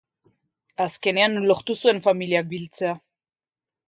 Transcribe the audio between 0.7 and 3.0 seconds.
Azkenean, lortu zuen familiak biltzea.